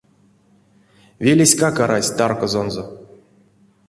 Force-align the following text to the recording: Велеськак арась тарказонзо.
Велеськак 1.23 1.77
арась 1.83 2.13
тарказонзо. 2.17 2.83